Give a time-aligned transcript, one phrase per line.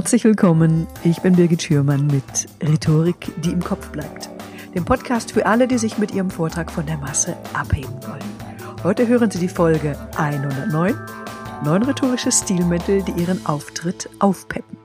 [0.00, 4.30] Herzlich willkommen, ich bin Birgit Schürmann mit Rhetorik, die im Kopf bleibt.
[4.74, 8.82] Dem Podcast für alle, die sich mit ihrem Vortrag von der Masse abheben wollen.
[8.82, 10.94] Heute hören Sie die Folge 109,
[11.66, 14.79] neun rhetorische Stilmittel, die Ihren Auftritt aufpeppen.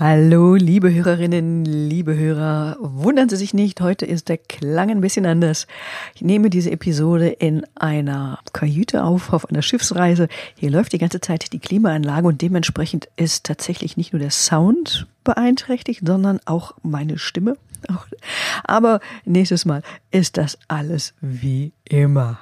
[0.00, 2.76] Hallo, liebe Hörerinnen, liebe Hörer.
[2.78, 5.66] Wundern Sie sich nicht, heute ist der Klang ein bisschen anders.
[6.14, 10.28] Ich nehme diese Episode in einer Kajüte auf, auf einer Schiffsreise.
[10.54, 15.08] Hier läuft die ganze Zeit die Klimaanlage und dementsprechend ist tatsächlich nicht nur der Sound
[15.24, 17.56] beeinträchtigt, sondern auch meine Stimme.
[18.62, 22.38] Aber nächstes Mal ist das alles wie immer.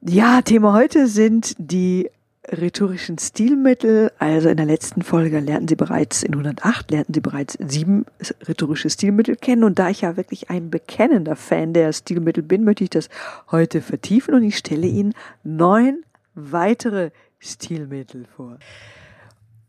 [0.00, 2.10] Ja, Thema heute sind die
[2.50, 4.12] rhetorischen Stilmittel.
[4.18, 8.06] Also in der letzten Folge lernten Sie bereits, in 108 lernten Sie bereits sieben
[8.46, 9.64] rhetorische Stilmittel kennen.
[9.64, 13.08] Und da ich ja wirklich ein bekennender Fan der Stilmittel bin, möchte ich das
[13.50, 16.02] heute vertiefen und ich stelle Ihnen neun
[16.34, 18.58] weitere Stilmittel vor.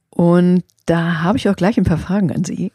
[0.09, 2.71] Und da habe ich auch gleich ein paar Fragen an Sie.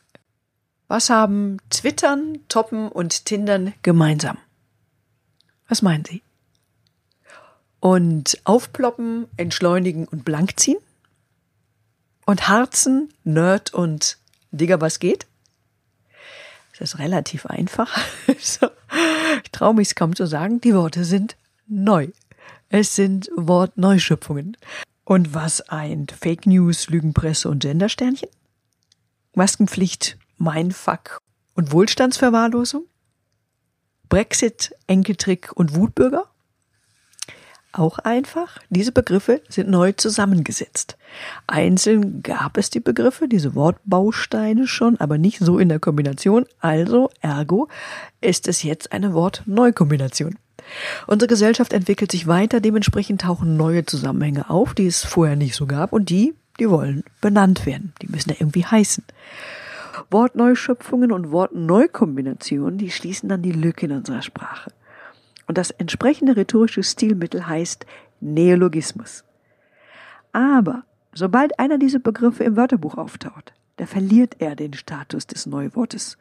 [0.88, 4.38] Was haben Twittern, Toppen und Tindern gemeinsam?
[5.68, 6.22] Was meinen Sie?
[7.86, 10.78] Und aufploppen, entschleunigen und blank ziehen.
[12.24, 14.18] Und Harzen, Nerd und
[14.50, 15.28] Digger, was geht?
[16.72, 17.96] Das ist relativ einfach.
[18.26, 18.58] ich
[19.52, 20.60] traue mich es kaum zu sagen.
[20.60, 21.36] Die Worte sind
[21.68, 22.08] neu.
[22.70, 24.56] Es sind Wortneuschöpfungen.
[25.04, 28.28] Und was eint Fake News, Lügenpresse und Gendersternchen?
[29.34, 31.22] Maskenpflicht, Mindfuck
[31.54, 32.86] und Wohlstandsverwahrlosung?
[34.08, 36.28] Brexit, Enkeltrick und Wutbürger?
[37.78, 38.58] Auch einfach.
[38.70, 40.96] Diese Begriffe sind neu zusammengesetzt.
[41.46, 46.46] Einzeln gab es die Begriffe, diese Wortbausteine schon, aber nicht so in der Kombination.
[46.60, 47.68] Also, ergo,
[48.20, 50.36] ist es jetzt eine Wortneukombination.
[51.06, 55.66] Unsere Gesellschaft entwickelt sich weiter, dementsprechend tauchen neue Zusammenhänge auf, die es vorher nicht so
[55.66, 57.92] gab und die, die wollen benannt werden.
[58.02, 59.04] Die müssen ja irgendwie heißen.
[60.10, 64.72] Wortneuschöpfungen und Wortneukombinationen, die schließen dann die Lücke in unserer Sprache.
[65.46, 67.86] Und das entsprechende rhetorische Stilmittel heißt
[68.20, 69.24] Neologismus.
[70.32, 76.18] Aber sobald einer dieser Begriffe im Wörterbuch auftaucht, da verliert er den Status des Neuwortes.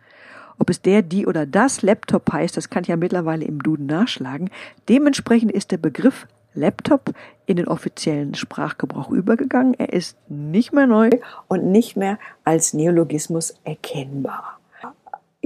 [0.57, 3.87] Ob es der, die oder das Laptop heißt, das kann ich ja mittlerweile im Duden
[3.87, 4.49] nachschlagen.
[4.87, 7.13] Dementsprechend ist der Begriff Laptop
[7.45, 9.73] in den offiziellen Sprachgebrauch übergegangen.
[9.73, 11.09] Er ist nicht mehr neu
[11.47, 14.59] und nicht mehr als Neologismus erkennbar.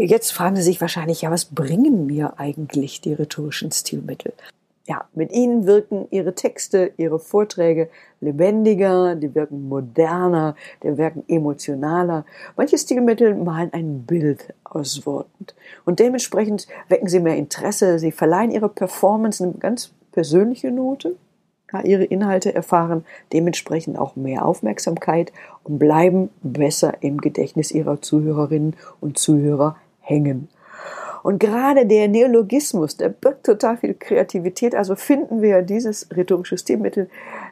[0.01, 4.31] Jetzt fragen Sie sich wahrscheinlich, ja, was bringen mir eigentlich die rhetorischen Stilmittel?
[4.87, 7.89] Ja, mit ihnen wirken ihre Texte, ihre Vorträge
[8.21, 12.25] lebendiger, die wirken moderner, die wirken emotionaler.
[12.55, 15.47] Manche Stilmittel malen ein Bild aus Worten.
[15.83, 21.17] Und dementsprechend wecken sie mehr Interesse, sie verleihen ihre Performance eine ganz persönliche Note.
[21.73, 25.33] Ja, ihre Inhalte erfahren dementsprechend auch mehr Aufmerksamkeit
[25.65, 29.75] und bleiben besser im Gedächtnis ihrer Zuhörerinnen und Zuhörer
[30.09, 30.49] hängen.
[31.21, 34.73] Und gerade der Neologismus, der birgt total viel Kreativität.
[34.73, 37.09] Also finden wir dieses rhetorische Stilmittel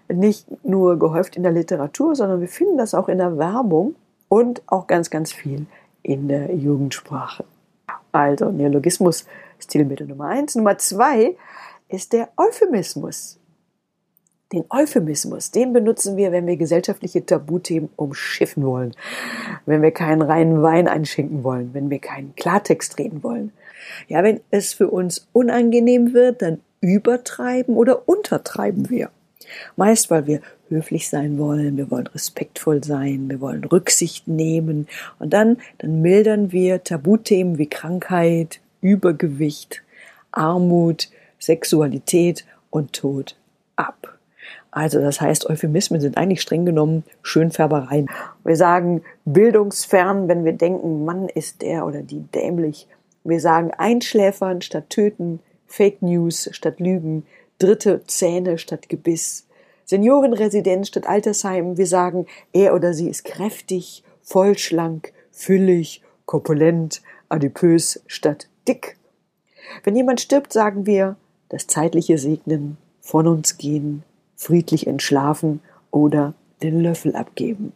[0.07, 3.95] nicht nur gehäuft in der Literatur, sondern wir finden das auch in der Werbung
[4.29, 5.65] und auch ganz, ganz viel
[6.01, 7.43] in der Jugendsprache.
[8.11, 9.25] Also Neologismus,
[9.59, 10.55] Stilmittel Nummer eins.
[10.55, 11.35] Nummer zwei
[11.89, 13.39] ist der Euphemismus.
[14.53, 18.93] Den Euphemismus, den benutzen wir, wenn wir gesellschaftliche Tabuthemen umschiffen wollen,
[19.65, 23.51] wenn wir keinen reinen Wein einschenken wollen, wenn wir keinen Klartext reden wollen.
[24.07, 29.09] Ja, wenn es für uns unangenehm wird, dann übertreiben oder untertreiben wir.
[29.75, 34.87] Meist, weil wir höflich sein wollen, wir wollen respektvoll sein, wir wollen Rücksicht nehmen
[35.19, 39.83] und dann, dann mildern wir Tabuthemen wie Krankheit, Übergewicht,
[40.31, 41.09] Armut,
[41.39, 43.35] Sexualität und Tod
[43.75, 44.16] ab.
[44.77, 48.11] Also das heißt, Euphemismen sind eigentlich streng genommen Schönfärbereien.
[48.43, 52.87] Wir sagen bildungsfern, wenn wir denken, Mann ist der oder die dämlich.
[53.23, 57.25] Wir sagen einschläfern statt töten, Fake News statt Lügen,
[57.57, 59.47] dritte Zähne statt Gebiss,
[59.85, 61.79] Seniorenresidenz statt Altersheim.
[61.79, 68.95] Wir sagen, er oder sie ist kräftig, vollschlank, füllig, korpulent, adipös statt dick.
[69.83, 71.15] Wenn jemand stirbt, sagen wir,
[71.49, 74.03] das zeitliche Segnen, von uns gehen,
[74.37, 75.59] friedlich entschlafen
[75.91, 77.73] oder den Löffel abgeben.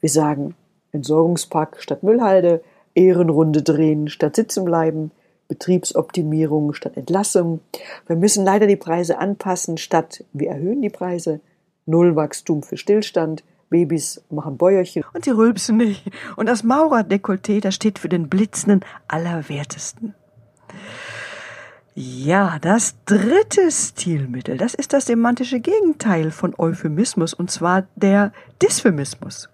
[0.00, 0.56] Wir sagen
[0.90, 2.62] Entsorgungspack statt Müllhalde,
[2.94, 5.12] Ehrenrunde drehen statt sitzen bleiben,
[5.48, 7.60] Betriebsoptimierung statt Entlassung.
[8.06, 11.40] Wir müssen leider die Preise anpassen statt wir erhöhen die Preise.
[11.86, 13.44] Nullwachstum für Stillstand.
[13.68, 16.04] Babys machen Bäuerchen und sie rülpsen nicht.
[16.36, 20.14] Und das Maurerdekolleté, das steht für den blitzenden Allerwertesten.
[21.94, 29.50] Ja, das dritte Stilmittel, das ist das semantische Gegenteil von Euphemismus, und zwar der Dysphemismus.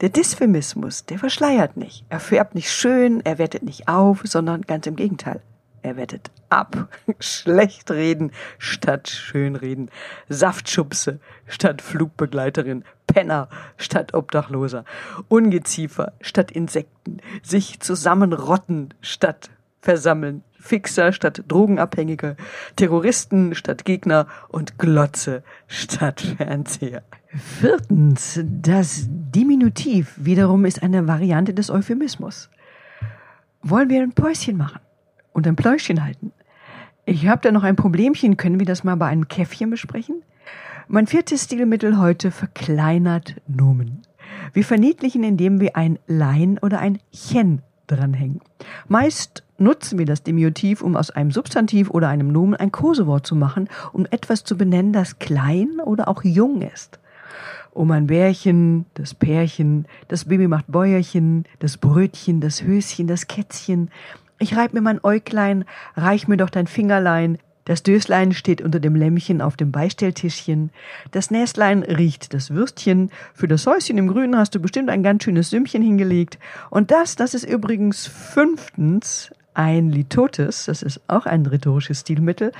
[0.00, 2.06] Der Dysphemismus, der verschleiert nicht.
[2.08, 5.42] Er färbt nicht schön, er wertet nicht auf, sondern ganz im Gegenteil.
[5.82, 6.88] Er wettet ab.
[7.20, 9.90] Schlecht reden statt schönreden.
[10.30, 12.84] Saftschubse statt Flugbegleiterin.
[13.06, 14.84] Penner statt Obdachloser.
[15.28, 17.18] Ungeziefer statt Insekten.
[17.42, 19.50] Sich zusammenrotten statt
[19.80, 20.42] versammeln.
[20.60, 22.36] Fixer statt Drogenabhängiger.
[22.76, 27.02] Terroristen statt Gegner und Glotze statt Fernseher.
[27.28, 32.50] Viertens, das Diminutiv wiederum ist eine Variante des Euphemismus.
[33.62, 34.80] Wollen wir ein Päuschen machen?
[35.38, 36.32] und ein Pläuschen halten.
[37.06, 38.36] Ich habe da noch ein Problemchen.
[38.36, 40.22] Können wir das mal bei einem Käffchen besprechen?
[40.88, 44.02] Mein viertes Stilmittel heute verkleinert Nomen.
[44.52, 48.40] Wir verniedlichen, indem wir ein Lein oder ein Chen dranhängen.
[48.88, 53.36] Meist nutzen wir das Diminutiv, um aus einem Substantiv oder einem Nomen ein Kosewort zu
[53.36, 56.98] machen, um etwas zu benennen, das klein oder auch jung ist.
[57.72, 63.90] Um ein Bärchen, das Pärchen, das Baby macht Bäuerchen, das Brötchen, das Höschen, das Kätzchen,
[64.40, 65.64] ich reib mir mein Äuglein,
[65.96, 67.38] reich mir doch dein Fingerlein,
[67.68, 70.70] das Döslein steht unter dem Lämmchen auf dem Beistelltischchen.
[71.10, 73.10] Das Näslein riecht das Würstchen.
[73.34, 76.38] Für das Häuschen im Grünen hast du bestimmt ein ganz schönes Sümmchen hingelegt.
[76.70, 80.66] Und das, das ist übrigens fünftens ein Litotes.
[80.66, 82.52] Das ist auch ein rhetorisches Stilmittel.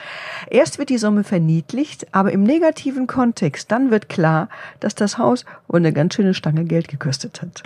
[0.50, 4.48] Erst wird die Summe verniedlicht, aber im negativen Kontext, dann wird klar,
[4.80, 7.62] dass das Haus wohl eine ganz schöne Stange Geld gekostet hat.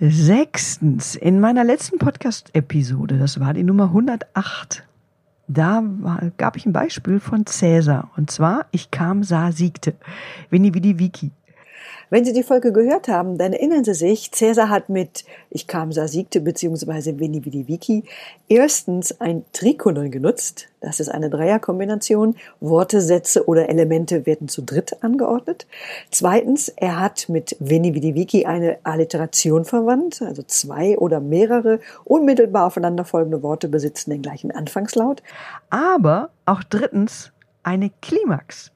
[0.00, 4.82] Sechstens, in meiner letzten Podcast-Episode, das war die Nummer 108,
[5.46, 8.10] da war, gab ich ein Beispiel von Cäsar.
[8.16, 9.94] Und zwar, ich kam, sah, siegte.
[10.50, 11.30] Veni vidi vici.
[12.10, 15.92] Wenn Sie die Folge gehört haben, dann erinnern Sie sich, Cäsar hat mit Ich kam,
[15.92, 18.04] sah, siegte beziehungsweise Veni Vidi Vici
[18.48, 20.68] erstens ein Trikolon genutzt.
[20.80, 22.36] Das ist eine Dreierkombination.
[22.60, 25.66] Worte, Sätze oder Elemente werden zu dritt angeordnet.
[26.10, 32.66] Zweitens, er hat mit Veni Vidi Vici eine Alliteration verwandt, also zwei oder mehrere unmittelbar
[32.66, 35.22] aufeinanderfolgende Worte besitzen den gleichen Anfangslaut.
[35.70, 38.70] Aber auch drittens eine Klimax.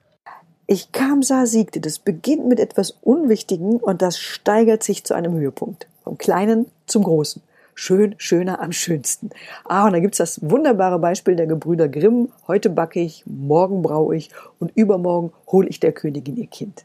[0.71, 1.81] Ich kam, sah, siegte.
[1.81, 5.87] Das beginnt mit etwas Unwichtigen und das steigert sich zu einem Höhepunkt.
[6.05, 7.41] Vom Kleinen zum Großen.
[7.75, 9.31] Schön, schöner, am schönsten.
[9.65, 12.29] Ah, und da gibt's das wunderbare Beispiel der Gebrüder Grimm.
[12.47, 14.29] Heute backe ich, morgen brauche ich
[14.59, 16.85] und übermorgen hole ich der Königin ihr Kind.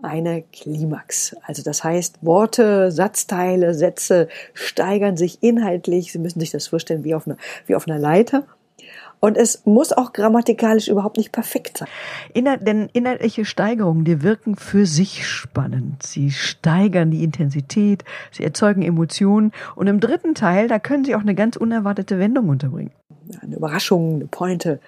[0.00, 1.34] Eine Klimax.
[1.42, 6.12] Also das heißt, Worte, Satzteile, Sätze steigern sich inhaltlich.
[6.12, 7.36] Sie müssen sich das vorstellen wie auf einer,
[7.66, 8.44] wie auf einer Leiter.
[9.20, 11.88] Und es muss auch grammatikalisch überhaupt nicht perfekt sein.
[12.34, 16.02] Inhalt, denn inhaltliche Steigerungen, die wirken für sich spannend.
[16.02, 19.52] Sie steigern die Intensität, sie erzeugen Emotionen.
[19.76, 22.92] Und im dritten Teil, da können sie auch eine ganz unerwartete Wendung unterbringen.
[23.40, 24.80] Eine Überraschung, eine Pointe.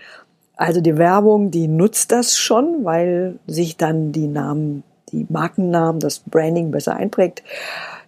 [0.57, 4.83] Also die Werbung, die nutzt das schon, weil sich dann die Namen,
[5.13, 7.43] die Markennamen, das Branding besser einprägt.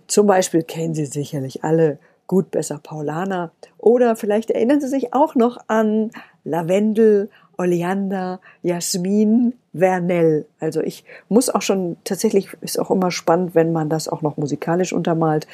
[0.07, 1.99] Zum Beispiel kennen Sie sicherlich alle
[2.29, 3.51] gut besser Paulaner.
[3.79, 6.13] Oder vielleicht erinnern Sie sich auch noch an
[6.45, 10.47] Lavendel, Oleander, Jasmin, Vernell.
[10.61, 14.37] Also ich muss auch schon, tatsächlich ist auch immer spannend, wenn man das auch noch
[14.37, 15.49] musikalisch untermalt.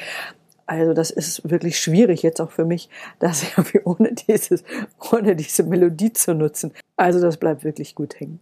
[0.66, 4.64] Also das ist wirklich schwierig jetzt auch für mich, das irgendwie ohne dieses,
[5.12, 6.72] ohne diese Melodie zu nutzen.
[6.96, 8.40] Also das bleibt wirklich gut hängen.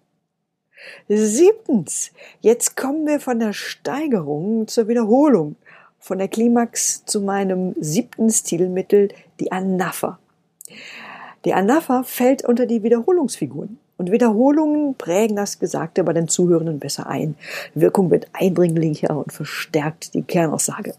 [1.09, 2.11] Siebtens.
[2.41, 5.55] Jetzt kommen wir von der Steigerung zur Wiederholung
[6.03, 10.19] von der Klimax zu meinem siebten Stilmittel, die Anapher.
[11.45, 13.79] Die Anapher fällt unter die Wiederholungsfiguren.
[13.99, 17.37] Und Wiederholungen prägen das Gesagte bei den Zuhörenden besser ein.
[17.75, 20.95] Wirkung wird eindringlicher und verstärkt die Kernaussage.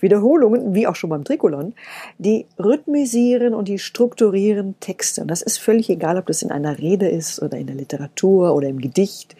[0.00, 1.74] Wiederholungen, wie auch schon beim Trikolon,
[2.18, 5.22] die rhythmisieren und die strukturieren Texte.
[5.22, 8.54] Und das ist völlig egal, ob das in einer Rede ist oder in der Literatur
[8.54, 9.36] oder im Gedicht.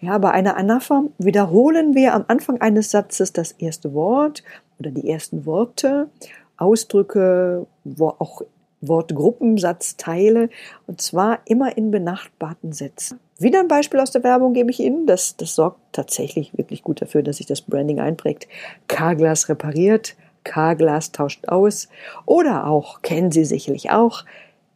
[0.00, 4.42] Ja, bei einer Anapher wiederholen wir am Anfang eines Satzes das erste Wort
[4.78, 6.08] oder die ersten Worte,
[6.56, 7.66] Ausdrücke,
[7.98, 8.42] auch
[8.80, 10.50] Wortgruppen, Satzteile
[10.86, 13.20] und zwar immer in benachbarten Sätzen.
[13.40, 15.06] Wieder ein Beispiel aus der Werbung gebe ich Ihnen.
[15.06, 18.48] Das, das sorgt tatsächlich wirklich gut dafür, dass sich das Branding einprägt.
[18.88, 21.88] K-Glas repariert, K-Glas tauscht aus.
[22.26, 24.24] Oder auch, kennen Sie sicherlich auch,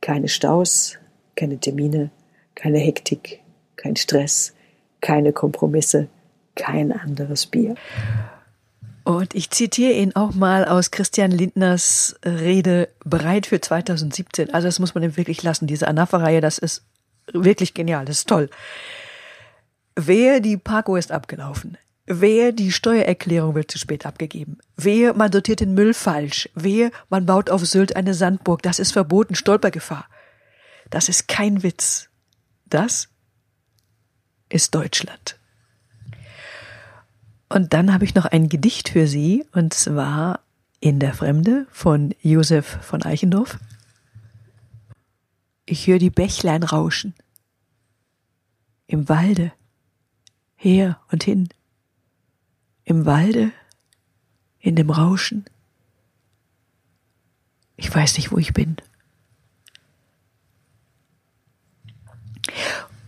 [0.00, 0.98] keine Staus,
[1.34, 2.10] keine Termine,
[2.54, 3.40] keine Hektik,
[3.74, 4.54] kein Stress,
[5.00, 6.06] keine Kompromisse,
[6.54, 7.74] kein anderes Bier.
[9.04, 14.54] Und ich zitiere ihn auch mal aus Christian Lindners Rede bereit für 2017.
[14.54, 15.66] Also das muss man ihm wirklich lassen.
[15.66, 16.84] Diese Anafa-Reihe, das ist
[17.32, 18.48] wirklich genial, das ist toll.
[19.96, 21.76] Wehe, die Parko ist abgelaufen.
[22.06, 24.58] Wehe, die Steuererklärung wird zu spät abgegeben.
[24.76, 26.48] Wehe, man sortiert den Müll falsch.
[26.54, 28.62] Wehe, man baut auf Sylt eine Sandburg.
[28.62, 30.06] Das ist verboten, Stolpergefahr.
[30.90, 32.08] Das ist kein Witz.
[32.66, 33.08] Das
[34.48, 35.38] ist Deutschland.
[37.48, 40.40] Und dann habe ich noch ein Gedicht für Sie, und zwar
[40.80, 43.58] In der Fremde von Josef von Eichendorff.
[45.72, 47.14] Ich höre die Bächlein rauschen.
[48.88, 49.52] Im Walde,
[50.54, 51.48] her und hin.
[52.84, 53.52] Im Walde,
[54.58, 55.46] in dem Rauschen.
[57.76, 58.76] Ich weiß nicht, wo ich bin.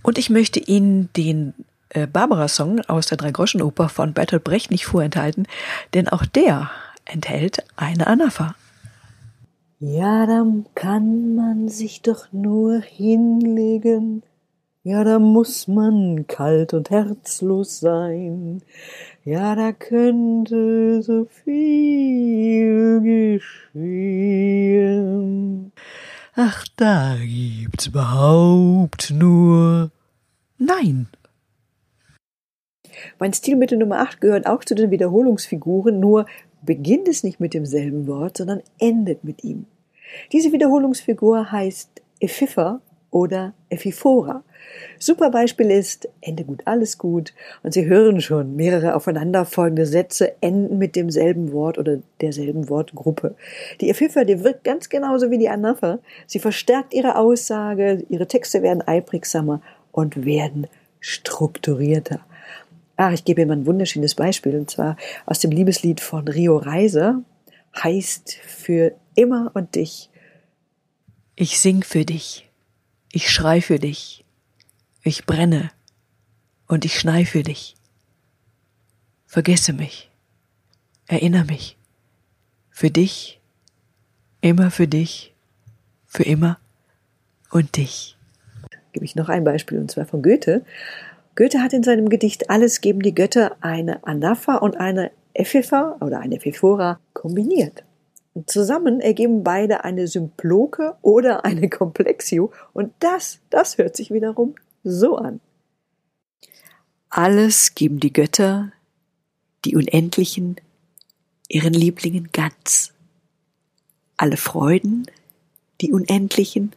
[0.02, 1.52] Und ich möchte Ihnen den
[1.90, 5.46] äh, Barbara-Song aus der Dreigroschenoper von Bertolt Brecht nicht vorenthalten,
[5.92, 6.70] denn auch der
[7.04, 8.54] enthält eine Anapha.
[9.78, 14.22] Ja, dann kann man sich doch nur hinlegen.
[14.82, 18.62] Ja, da muss man kalt und herzlos sein.
[19.24, 23.00] Ja, da könnte so viel
[24.52, 25.72] geschehen.
[26.34, 29.90] Ach, da gibt's überhaupt nur
[30.58, 31.08] Nein.
[33.18, 36.26] Mein Stilmittel Nummer 8 gehört auch zu den Wiederholungsfiguren, nur
[36.64, 39.66] beginnt es nicht mit demselben Wort, sondern endet mit ihm.
[40.32, 42.80] Diese Wiederholungsfigur heißt Ephifa
[43.10, 44.42] oder Ephifora.
[44.98, 47.32] Super Beispiel ist Ende gut, alles gut.
[47.62, 53.36] Und Sie hören schon, mehrere aufeinanderfolgende Sätze enden mit demselben Wort oder derselben Wortgruppe.
[53.80, 55.98] Die Ephifa, die wirkt ganz genauso wie die Anapha.
[56.26, 59.60] Sie verstärkt ihre Aussage, ihre Texte werden einprägsamer
[59.92, 60.66] und werden
[60.98, 62.20] strukturierter.
[62.96, 64.96] Ah, ich gebe Ihnen ein wunderschönes Beispiel, und zwar
[65.26, 67.22] aus dem Liebeslied von Rio Reiser,
[67.76, 70.10] heißt für immer und dich.
[71.34, 72.48] Ich sing für dich,
[73.10, 74.24] ich schrei für dich,
[75.02, 75.70] ich brenne
[76.68, 77.74] und ich schnei für dich.
[79.26, 80.10] Vergesse mich,
[81.08, 81.76] erinnere mich,
[82.70, 83.40] für dich,
[84.40, 85.34] immer für dich,
[86.06, 86.58] für immer
[87.50, 88.16] und dich.
[88.92, 90.64] Gebe ich noch ein Beispiel, und zwar von Goethe.
[91.36, 96.20] Goethe hat in seinem Gedicht Alles geben die Götter eine Anapha und eine Ephifa oder
[96.20, 97.84] eine Ephifora kombiniert.
[98.34, 104.54] Und zusammen ergeben beide eine Symploke oder eine Komplexio und das, das hört sich wiederum
[104.82, 105.40] so an.
[107.10, 108.72] Alles geben die Götter,
[109.64, 110.56] die Unendlichen,
[111.48, 112.92] ihren Lieblingen ganz.
[114.16, 115.06] Alle Freuden,
[115.80, 116.72] die Unendlichen,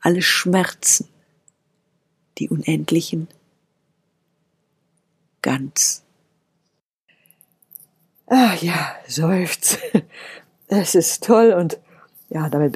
[0.00, 1.08] alle Schmerzen,
[2.38, 3.28] die unendlichen,
[5.42, 6.02] ganz.
[8.26, 9.78] Ah ja, seufzt.
[10.74, 11.78] Es ist toll und
[12.30, 12.72] ja, damit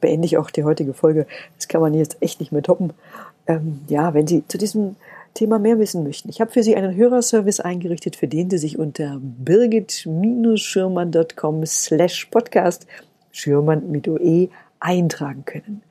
[0.00, 1.26] beende ich auch die heutige Folge.
[1.56, 2.94] Das kann man jetzt echt nicht mehr toppen.
[3.46, 4.96] Ähm, ja, wenn Sie zu diesem
[5.34, 8.78] Thema mehr wissen möchten, ich habe für Sie einen Hörerservice eingerichtet, für den Sie sich
[8.78, 12.86] unter birgit-schirmann.com slash podcast
[13.30, 14.48] Schirmann mit OE
[14.80, 15.82] eintragen können.